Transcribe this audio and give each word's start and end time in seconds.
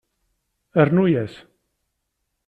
Rnu-yas. 0.87 1.33